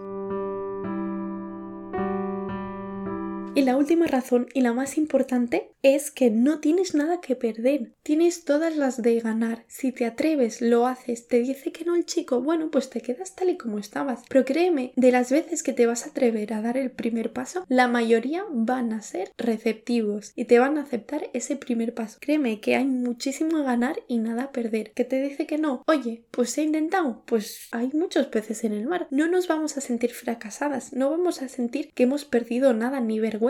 Y 3.58 3.62
la 3.62 3.76
última 3.76 4.06
razón 4.06 4.46
y 4.54 4.60
la 4.60 4.72
más 4.72 4.96
importante 4.96 5.72
es 5.82 6.12
que 6.12 6.30
no 6.30 6.60
tienes 6.60 6.94
nada 6.94 7.20
que 7.20 7.34
perder, 7.34 7.92
tienes 8.04 8.44
todas 8.44 8.76
las 8.76 9.02
de 9.02 9.18
ganar. 9.18 9.64
Si 9.66 9.90
te 9.90 10.06
atreves, 10.06 10.62
lo 10.62 10.86
haces, 10.86 11.26
te 11.26 11.40
dice 11.40 11.72
que 11.72 11.84
no 11.84 11.96
el 11.96 12.06
chico, 12.06 12.40
bueno, 12.40 12.70
pues 12.70 12.88
te 12.88 13.00
quedas 13.00 13.34
tal 13.34 13.48
y 13.48 13.58
como 13.58 13.80
estabas. 13.80 14.22
Pero 14.28 14.44
créeme, 14.44 14.92
de 14.94 15.10
las 15.10 15.32
veces 15.32 15.64
que 15.64 15.72
te 15.72 15.86
vas 15.86 16.06
a 16.06 16.10
atrever 16.10 16.52
a 16.52 16.62
dar 16.62 16.76
el 16.76 16.92
primer 16.92 17.32
paso, 17.32 17.64
la 17.68 17.88
mayoría 17.88 18.44
van 18.48 18.92
a 18.92 19.02
ser 19.02 19.32
receptivos 19.36 20.32
y 20.36 20.44
te 20.44 20.60
van 20.60 20.78
a 20.78 20.82
aceptar 20.82 21.28
ese 21.32 21.56
primer 21.56 21.94
paso. 21.94 22.18
Créeme 22.20 22.60
que 22.60 22.76
hay 22.76 22.84
muchísimo 22.84 23.56
a 23.56 23.64
ganar 23.64 23.98
y 24.06 24.18
nada 24.18 24.44
a 24.44 24.52
perder. 24.52 24.92
Que 24.92 25.04
te 25.04 25.20
dice 25.20 25.48
que 25.48 25.58
no, 25.58 25.82
oye, 25.88 26.22
pues 26.30 26.56
he 26.58 26.62
intentado, 26.62 27.24
pues 27.26 27.66
hay 27.72 27.90
muchos 27.92 28.28
peces 28.28 28.62
en 28.62 28.72
el 28.72 28.86
mar. 28.86 29.08
No 29.10 29.26
nos 29.26 29.48
vamos 29.48 29.76
a 29.76 29.80
sentir 29.80 30.12
fracasadas, 30.12 30.92
no 30.92 31.10
vamos 31.10 31.42
a 31.42 31.48
sentir 31.48 31.90
que 31.92 32.04
hemos 32.04 32.24
perdido 32.24 32.72
nada 32.72 33.00
ni 33.00 33.18
vergüenza 33.18 33.47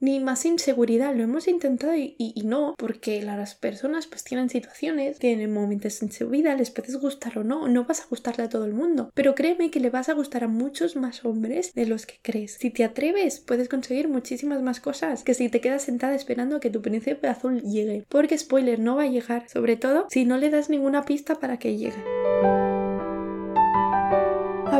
ni 0.00 0.20
más 0.20 0.44
inseguridad. 0.44 1.14
Lo 1.14 1.24
hemos 1.24 1.48
intentado 1.48 1.94
y, 1.96 2.42
no, 2.44 2.74
porque 2.78 3.22
las 3.22 3.54
personas 3.54 4.06
pues 4.06 4.24
tienen 4.24 4.48
situaciones, 4.48 5.18
tienen 5.18 5.52
momentos 5.52 6.02
en 6.02 6.12
su 6.12 6.28
vida, 6.28 6.54
les 6.54 6.70
puedes 6.70 6.96
gustar 6.96 7.38
o 7.38 7.44
no, 7.44 7.68
no 7.68 7.84
vas 7.84 8.02
a 8.02 8.06
gustarle 8.08 8.44
a 8.44 8.48
todo 8.48 8.64
el 8.64 8.72
mundo, 8.72 9.10
pero 9.14 9.34
créeme 9.34 9.70
que 9.70 9.80
le 9.80 9.90
vas 9.90 10.08
a 10.08 10.14
gustar 10.14 10.44
a 10.44 10.48
muchos 10.48 10.96
más 10.96 11.24
hombres 11.24 11.72
de 11.74 11.86
los 11.86 12.06
que 12.06 12.18
crees. 12.22 12.52
Si 12.60 12.70
te 12.70 12.84
atreves, 12.84 13.40
puedes 13.40 13.68
conseguir 13.68 14.08
muchísimas 14.08 14.62
más 14.62 14.80
cosas 14.80 15.24
que 15.24 15.34
si 15.34 15.48
te 15.48 15.60
quedas 15.60 15.82
sentada 15.82 16.14
esperando 16.14 16.56
a 16.56 16.60
que 16.60 16.70
tu 16.70 16.82
príncipe 16.82 17.28
azul 17.28 17.62
llegue, 17.62 18.04
porque 18.08 18.38
spoiler, 18.38 18.78
no 18.78 18.96
va 18.96 19.04
a 19.04 19.06
llegar, 19.06 19.48
sobre 19.48 19.76
todo 19.76 20.06
si 20.10 20.24
no 20.24 20.36
le 20.36 20.50
das 20.50 20.70
ninguna 20.70 21.04
pista 21.04 21.36
para 21.36 21.58
que 21.58 21.76
llegue. 21.76 22.59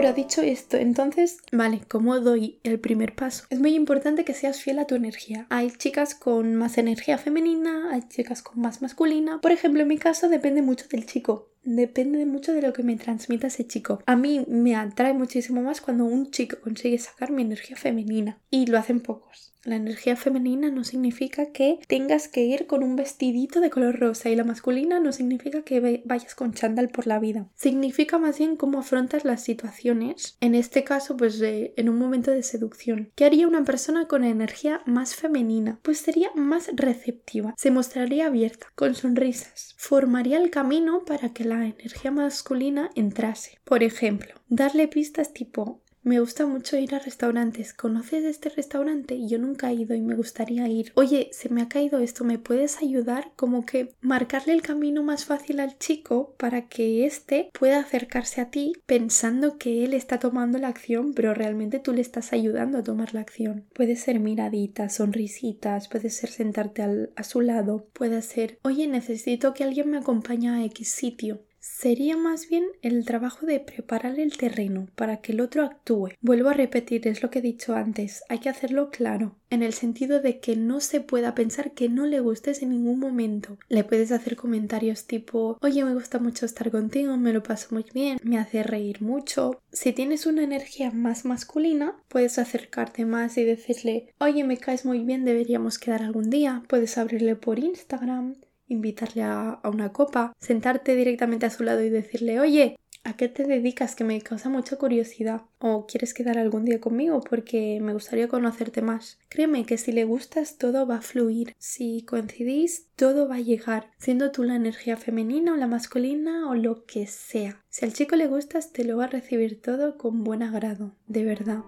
Ahora, 0.01 0.15
dicho 0.15 0.41
esto, 0.41 0.79
entonces, 0.79 1.43
vale, 1.53 1.83
¿cómo 1.87 2.19
doy 2.21 2.59
el 2.63 2.81
primer 2.81 3.15
paso? 3.15 3.45
Es 3.51 3.61
muy 3.61 3.75
importante 3.75 4.25
que 4.25 4.33
seas 4.33 4.63
fiel 4.63 4.79
a 4.79 4.87
tu 4.87 4.95
energía. 4.95 5.47
Hay 5.51 5.71
chicas 5.73 6.15
con 6.15 6.55
más 6.55 6.79
energía 6.79 7.19
femenina, 7.19 7.93
hay 7.93 8.09
chicas 8.09 8.41
con 8.41 8.63
más 8.63 8.81
masculina. 8.81 9.43
Por 9.43 9.53
ejemplo, 9.53 9.83
en 9.83 9.89
mi 9.89 9.99
caso 9.99 10.31
depende 10.31 10.63
mucho 10.63 10.87
del 10.89 11.05
chico 11.05 11.50
depende 11.63 12.25
mucho 12.27 12.53
de 12.53 12.63
lo 12.63 12.73
que 12.73 12.83
me 12.83 12.97
transmita 12.97 13.49
ese 13.49 13.67
chico. 13.67 14.03
A 14.07 14.17
mí 14.17 14.45
me 14.49 14.77
atrae 14.77 15.13
muchísimo 15.13 15.63
más 15.63 15.81
cuando 15.81 16.05
un 16.05 16.31
chico 16.31 16.57
consigue 16.61 16.99
sacar 16.99 17.31
mi 17.31 17.43
energía 17.43 17.77
femenina 17.77 18.39
y 18.51 18.67
lo 18.67 18.79
hacen 18.79 19.01
pocos. 19.01 19.51
La 19.65 19.77
energía 19.77 20.17
femenina 20.17 20.71
no 20.71 20.85
significa 20.85 21.53
que 21.53 21.81
tengas 21.87 22.29
que 22.29 22.45
ir 22.45 22.67
con 22.67 22.83
un 22.83 22.97
vestidito 22.97 23.61
de 23.61 23.69
color 23.69 24.01
rosa 24.01 24.31
y 24.31 24.37
la 24.37 24.45
masculina 24.45 25.01
no 25.01 25.13
significa 25.13 25.63
que 25.63 26.03
vayas 26.07 26.35
con 26.35 26.55
chándal 26.55 26.89
por 26.89 27.07
la 27.07 27.19
vida. 27.19 27.47
Significa 27.57 28.17
más 28.17 28.39
bien 28.39 28.57
cómo 28.57 28.79
afrontas 28.79 29.27
las 29.27 29.43
situaciones, 29.43 30.39
en 30.41 30.55
este 30.55 30.83
caso 30.83 31.15
pues 31.19 31.43
en 31.43 31.89
un 31.91 31.99
momento 31.99 32.31
de 32.31 32.43
seducción. 32.43 33.11
¿Qué 33.15 33.27
haría 33.27 33.47
una 33.47 33.63
persona 33.65 34.09
con 34.09 34.25
energía 34.25 34.81
más 34.87 35.15
femenina? 35.15 35.79
Pues 35.83 35.99
sería 35.99 36.31
más 36.35 36.71
receptiva, 36.75 37.53
se 37.59 37.71
mostraría 37.71 38.29
abierta, 38.29 38.69
con 38.75 38.95
sonrisas, 38.95 39.75
formaría 39.77 40.39
el 40.39 40.49
camino 40.49 41.05
para 41.05 41.35
que 41.35 41.45
la 41.51 41.67
energía 41.67 42.13
masculina 42.13 42.91
entrase. 42.95 43.59
Por 43.65 43.83
ejemplo, 43.83 44.35
darle 44.49 44.87
pistas 44.87 45.33
tipo 45.33 45.83
me 46.03 46.21
gusta 46.21 46.47
mucho 46.47 46.79
ir 46.79 46.95
a 46.95 46.99
restaurantes. 46.99 47.75
¿Conoces 47.75 48.25
este 48.25 48.49
restaurante? 48.49 49.27
Yo 49.27 49.39
nunca 49.39 49.71
he 49.71 49.75
ido 49.75 49.95
y 49.95 50.01
me 50.01 50.15
gustaría 50.15 50.67
ir. 50.69 50.93
Oye, 50.95 51.31
se 51.33 51.49
me 51.49 51.63
ha 51.63 51.69
caído 51.69 51.99
esto, 51.99 52.25
¿me 52.25 52.39
puedes 52.39 52.83
ayudar? 52.83 53.33
Como 53.37 53.67
que 53.67 53.95
marcarle 54.01 54.53
el 54.53 54.63
camino 54.63 55.03
más 55.03 55.25
fácil 55.25 55.61
al 55.61 55.79
chico 55.79 56.35
para 56.39 56.69
que 56.69 57.05
éste 57.05 57.51
pueda 57.53 57.81
acercarse 57.81 58.41
a 58.41 58.51
ti 58.51 58.73
pensando 58.87 59.59
que 59.59 59.85
él 59.85 59.95
está 59.95 60.19
tomando 60.19 60.59
la 60.59 60.69
acción, 60.69 61.13
pero 61.15 61.35
realmente 61.35 61.79
tú 61.79 61.93
le 61.93 62.01
estás 62.01 62.33
ayudando 62.33 62.79
a 62.79 62.83
tomar 62.83 63.15
la 63.15 63.21
acción. 63.21 63.67
Puede 63.75 63.97
ser 63.97 64.21
miraditas, 64.21 64.95
sonrisitas, 64.95 65.89
puede 65.89 66.11
ser 66.11 66.31
sentarte 66.31 67.11
a 67.15 67.25
su 67.25 67.41
lado, 67.41 67.89
puede 67.93 68.23
ser, 68.23 68.59
oye, 68.63 68.87
necesito 68.87 69.55
que 69.55 69.65
alguien 69.65 69.91
me 69.91 69.99
acompañe 69.99 70.51
a 70.51 70.65
X 70.65 70.89
sitio 70.89 71.43
sería 71.61 72.17
más 72.17 72.49
bien 72.49 72.65
el 72.83 73.05
trabajo 73.05 73.47
de 73.47 73.61
preparar 73.61 74.19
el 74.19 74.37
terreno 74.37 74.89
para 74.97 75.19
que 75.19 75.33
el 75.33 75.41
otro 75.41 75.63
actúe. 75.63 76.11
Vuelvo 76.21 76.49
a 76.49 76.55
repetir, 76.55 77.07
es 77.07 77.23
lo 77.23 77.31
que 77.31 77.41
he 77.41 77.43
dicho 77.43 77.75
antes, 77.75 78.25
hay 78.29 78.39
que 78.39 78.49
hacerlo 78.49 78.91
claro, 78.91 79.37
en 79.51 79.63
el 79.63 79.75
sentido 79.75 80.21
de 80.21 80.41
que 80.41 80.57
no 80.57 80.81
se 80.81 81.01
pueda 81.01 81.35
pensar 81.35 81.73
que 81.73 81.89
no 81.89 82.07
le 82.07 82.21
gustes 82.21 82.63
en 82.63 82.71
ningún 82.71 82.99
momento. 82.99 83.59
Le 83.69 83.85
puedes 83.85 84.11
hacer 84.11 84.37
comentarios 84.37 85.07
tipo, 85.07 85.59
oye, 85.61 85.85
me 85.85 85.95
gusta 85.95 86.19
mucho 86.19 86.47
estar 86.47 86.71
contigo, 86.71 87.17
me 87.17 87.33
lo 87.33 87.43
paso 87.43 87.69
muy 87.71 87.85
bien, 87.93 88.19
me 88.23 88.39
hace 88.39 88.63
reír 88.63 89.03
mucho. 89.03 89.61
Si 89.73 89.93
tienes 89.93 90.27
una 90.27 90.43
energía 90.43 90.91
más 90.91 91.25
masculina, 91.25 91.97
puedes 92.09 92.39
acercarte 92.39 93.05
más 93.05 93.37
y 93.37 93.45
decirle, 93.45 94.13
oye, 94.19 94.45
me 94.45 94.57
caes 94.57 94.85
muy 94.85 95.01
bien, 95.01 95.25
deberíamos 95.25 95.79
quedar 95.79 96.03
algún 96.03 96.31
día, 96.31 96.63
puedes 96.69 96.97
abrirle 96.97 97.37
por 97.37 97.59
Instagram 97.59 98.37
invitarle 98.71 99.23
a, 99.23 99.61
una 99.65 99.93
copa, 99.93 100.33
sentarte 100.39 100.97
directamente 100.97 101.47
a 101.47 101.51
su 101.51 101.63
lado 101.63 101.83
y 101.83 101.91
decirle, 101.91 102.41
oye, 102.41 102.77
¿A 103.03 103.15
qué 103.15 103.29
te 103.29 103.45
dedicas? 103.45 103.97
Que 103.97 104.05
me 104.05 104.21
causa 104.21 104.51
mucha 104.51 104.77
curiosidad. 104.77 105.43
¿O 105.59 105.87
quieres 105.87 106.13
quedar 106.13 106.37
algún 106.37 106.67
día 106.67 106.81
conmigo? 106.81 107.21
Porque 107.23 107.79
me 107.81 107.95
gustaría 107.95 108.29
conocerte 108.29 108.83
más. 108.83 109.19
Créeme 109.31 109.65
que 109.65 109.79
si 109.79 109.91
le 109.91 110.05
gustas 110.05 110.59
todo 110.59 110.87
va 110.87 110.97
a 110.97 111.01
fluir. 111.01 111.55
Si 111.59 112.03
coincidís, 112.03 112.89
todo 112.97 113.27
va 113.27 113.37
a 113.37 113.41
llegar. 113.41 113.91
Siendo 113.97 114.33
tú 114.33 114.43
la 114.43 114.57
energía 114.57 114.99
femenina 114.99 115.55
o 115.55 115.57
la 115.57 115.67
masculina 115.67 116.51
o 116.51 116.55
lo 116.55 116.85
que 116.85 117.07
sea. 117.07 117.63
Si 117.71 117.87
al 117.87 117.95
chico 117.95 118.17
le 118.17 118.27
gustas, 118.27 118.73
te 118.73 118.85
lo 118.85 118.99
va 118.99 119.05
a 119.05 119.09
recibir 119.09 119.63
todo 119.63 119.97
con 119.97 120.23
buen 120.23 120.43
agrado. 120.43 120.95
De 121.07 121.25
verdad. 121.25 121.63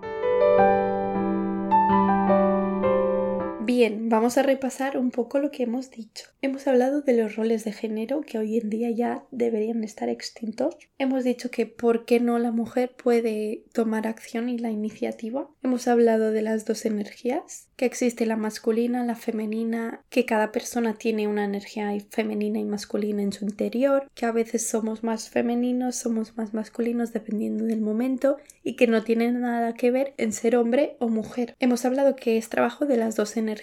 Bien, 3.75 4.11
vamos 4.11 4.37
a 4.37 4.43
repasar 4.43 4.99
un 4.99 5.11
poco 5.11 5.39
lo 5.39 5.51
que 5.51 5.63
hemos 5.63 5.91
dicho. 5.91 6.27
Hemos 6.43 6.67
hablado 6.67 7.01
de 7.01 7.17
los 7.17 7.37
roles 7.37 7.65
de 7.65 7.73
género 7.73 8.21
que 8.21 8.37
hoy 8.37 8.59
en 8.59 8.69
día 8.69 8.91
ya 8.91 9.25
deberían 9.31 9.83
estar 9.83 10.11
extintos. 10.11 10.77
Hemos 10.99 11.25
dicho 11.25 11.51
que 11.51 11.65
por 11.65 12.05
qué 12.05 12.21
no 12.21 12.39
la 12.39 12.51
mujer 12.53 12.95
puede 12.95 13.65
tomar 13.73 14.07
acción 14.07 14.51
y 14.51 14.59
la 14.59 14.71
iniciativa. 14.71 15.49
Hemos 15.63 15.89
hablado 15.89 16.33
de 16.33 16.43
las 16.43 16.67
dos 16.67 16.85
energías, 16.85 17.69
que 17.77 17.87
existe 17.87 18.27
la 18.27 18.37
masculina, 18.37 19.07
la 19.07 19.17
femenina, 19.17 20.05
que 20.11 20.27
cada 20.27 20.53
persona 20.53 20.93
tiene 20.99 21.27
una 21.27 21.47
energía 21.47 21.93
femenina 22.11 22.59
y 22.59 22.65
masculina 22.65 23.23
en 23.23 23.33
su 23.33 23.47
interior, 23.47 24.07
que 24.15 24.27
a 24.27 24.33
veces 24.33 24.69
somos 24.69 25.03
más 25.03 25.31
femeninos, 25.31 25.97
somos 25.97 26.37
más 26.37 26.53
masculinos 26.53 27.15
dependiendo 27.15 27.65
del 27.65 27.81
momento 27.81 28.37
y 28.63 28.77
que 28.77 28.87
no 28.87 29.03
tiene 29.03 29.33
nada 29.33 29.73
que 29.73 29.91
ver 29.91 30.13
en 30.19 30.33
ser 30.33 30.57
hombre 30.57 30.97
o 30.99 31.09
mujer. 31.09 31.57
Hemos 31.59 31.87
hablado 31.87 32.17
que 32.17 32.37
es 32.37 32.51
trabajo 32.51 32.85
de 32.85 32.99
las 32.99 33.17
dos 33.17 33.37
energías, 33.37 33.62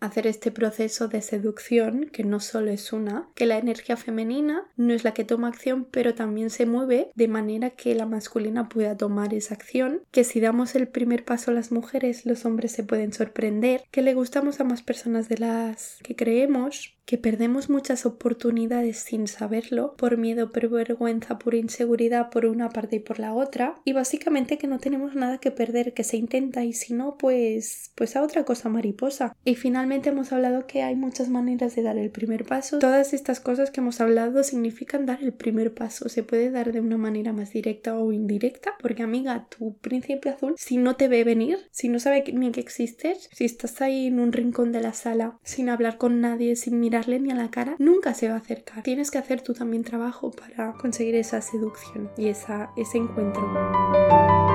hacer 0.00 0.26
este 0.26 0.50
proceso 0.50 1.08
de 1.08 1.22
seducción, 1.22 2.10
que 2.12 2.24
no 2.24 2.40
solo 2.40 2.70
es 2.70 2.92
una, 2.92 3.28
que 3.34 3.46
la 3.46 3.58
energía 3.58 3.96
femenina 3.96 4.64
no 4.76 4.92
es 4.92 5.02
la 5.02 5.14
que 5.14 5.24
toma 5.24 5.48
acción, 5.48 5.86
pero 5.90 6.14
también 6.14 6.50
se 6.50 6.66
mueve 6.66 7.10
de 7.14 7.28
manera 7.28 7.70
que 7.70 7.94
la 7.94 8.06
masculina 8.06 8.68
pueda 8.68 8.96
tomar 8.96 9.32
esa 9.34 9.54
acción, 9.54 10.02
que 10.10 10.24
si 10.24 10.40
damos 10.40 10.74
el 10.74 10.88
primer 10.88 11.24
paso 11.24 11.50
a 11.50 11.54
las 11.54 11.72
mujeres, 11.72 12.26
los 12.26 12.44
hombres 12.44 12.72
se 12.72 12.84
pueden 12.84 13.12
sorprender, 13.12 13.82
que 13.90 14.02
le 14.02 14.14
gustamos 14.14 14.60
a 14.60 14.64
más 14.64 14.82
personas 14.82 15.28
de 15.28 15.38
las 15.38 15.98
que 16.02 16.14
creemos, 16.14 16.94
que 17.10 17.18
perdemos 17.18 17.68
muchas 17.68 18.06
oportunidades 18.06 18.98
sin 18.98 19.26
saberlo, 19.26 19.96
por 19.96 20.16
miedo, 20.16 20.52
por 20.52 20.68
vergüenza, 20.68 21.40
por 21.40 21.56
inseguridad 21.56 22.30
por 22.30 22.46
una 22.46 22.68
parte 22.68 22.96
y 22.96 23.00
por 23.00 23.18
la 23.18 23.34
otra, 23.34 23.80
y 23.84 23.92
básicamente 23.92 24.58
que 24.58 24.68
no 24.68 24.78
tenemos 24.78 25.16
nada 25.16 25.38
que 25.38 25.50
perder, 25.50 25.92
que 25.92 26.04
se 26.04 26.16
intenta 26.16 26.62
y 26.62 26.72
si 26.72 26.94
no, 26.94 27.18
pues 27.18 27.90
pues 27.96 28.14
a 28.14 28.22
otra 28.22 28.44
cosa 28.44 28.68
mariposa. 28.68 29.34
Y 29.44 29.56
finalmente 29.56 30.10
hemos 30.10 30.30
hablado 30.30 30.68
que 30.68 30.84
hay 30.84 30.94
muchas 30.94 31.28
maneras 31.28 31.74
de 31.74 31.82
dar 31.82 31.98
el 31.98 32.12
primer 32.12 32.44
paso. 32.44 32.78
Todas 32.78 33.12
estas 33.12 33.40
cosas 33.40 33.72
que 33.72 33.80
hemos 33.80 34.00
hablado 34.00 34.44
significan 34.44 35.04
dar 35.04 35.20
el 35.20 35.32
primer 35.32 35.74
paso. 35.74 36.08
Se 36.08 36.22
puede 36.22 36.52
dar 36.52 36.70
de 36.70 36.78
una 36.78 36.96
manera 36.96 37.32
más 37.32 37.52
directa 37.52 37.98
o 37.98 38.12
indirecta, 38.12 38.74
porque 38.80 39.02
amiga, 39.02 39.48
tu 39.48 39.76
príncipe 39.78 40.28
azul, 40.28 40.54
si 40.56 40.76
no 40.76 40.94
te 40.94 41.08
ve 41.08 41.24
venir, 41.24 41.58
si 41.72 41.88
no 41.88 41.98
sabe 41.98 42.22
ni 42.32 42.52
que 42.52 42.60
existes, 42.60 43.28
si 43.32 43.46
estás 43.46 43.82
ahí 43.82 44.06
en 44.06 44.20
un 44.20 44.32
rincón 44.32 44.70
de 44.70 44.80
la 44.80 44.92
sala 44.92 45.40
sin 45.42 45.68
hablar 45.70 45.98
con 45.98 46.20
nadie, 46.20 46.54
sin 46.54 46.78
mirar 46.78 46.99
ni 47.08 47.30
a 47.30 47.34
la 47.34 47.50
cara, 47.50 47.74
nunca 47.78 48.14
se 48.14 48.28
va 48.28 48.34
a 48.34 48.38
acercar. 48.38 48.82
Tienes 48.82 49.10
que 49.10 49.18
hacer 49.18 49.42
tú 49.42 49.54
también 49.54 49.84
trabajo 49.84 50.30
para 50.30 50.72
conseguir 50.72 51.14
esa 51.14 51.40
seducción 51.40 52.10
y 52.16 52.28
esa, 52.28 52.70
ese 52.76 52.98
encuentro. 52.98 54.49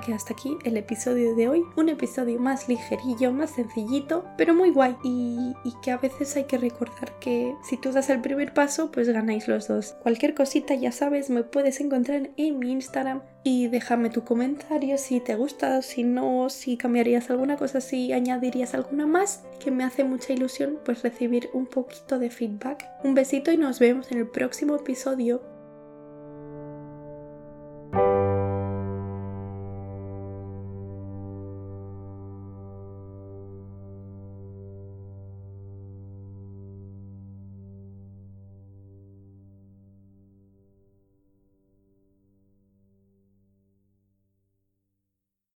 Que 0.00 0.14
hasta 0.14 0.32
aquí 0.32 0.56
el 0.64 0.76
episodio 0.76 1.34
de 1.34 1.48
hoy. 1.48 1.64
Un 1.76 1.88
episodio 1.88 2.38
más 2.38 2.68
ligerillo, 2.68 3.32
más 3.32 3.50
sencillito, 3.50 4.24
pero 4.36 4.54
muy 4.54 4.70
guay. 4.70 4.96
Y, 5.02 5.54
y, 5.64 5.72
que 5.82 5.90
a 5.90 5.98
veces 5.98 6.36
hay 6.36 6.44
que 6.44 6.58
recordar 6.58 7.18
que 7.20 7.54
si 7.62 7.76
tú 7.76 7.92
das 7.92 8.10
el 8.10 8.20
primer 8.20 8.54
paso, 8.54 8.90
pues 8.90 9.08
ganáis 9.08 9.48
los 9.48 9.68
dos. 9.68 9.94
Cualquier 10.02 10.34
cosita, 10.34 10.74
ya 10.74 10.92
sabes, 10.92 11.30
me 11.30 11.42
puedes 11.42 11.80
encontrar 11.80 12.30
en 12.36 12.58
mi 12.58 12.72
Instagram 12.72 13.22
y 13.42 13.68
déjame 13.68 14.08
tu 14.08 14.24
comentario 14.24 14.96
si 14.96 15.20
te 15.20 15.34
gusta, 15.34 15.82
si 15.82 16.02
no, 16.02 16.48
si 16.48 16.78
cambiarías 16.78 17.28
alguna 17.30 17.56
cosa, 17.56 17.80
si 17.80 18.12
añadirías 18.12 18.74
alguna 18.74 19.06
más, 19.06 19.44
que 19.62 19.70
me 19.70 19.84
hace 19.84 20.02
mucha 20.02 20.32
ilusión 20.32 20.78
pues 20.84 21.02
recibir 21.02 21.50
un 21.52 21.66
poquito 21.66 22.18
de 22.18 22.30
feedback. 22.30 22.84
Un 23.04 23.14
besito 23.14 23.52
y 23.52 23.58
nos 23.58 23.78
vemos 23.78 24.10
en 24.10 24.18
el 24.18 24.28
próximo 24.28 24.76
episodio. 24.76 25.53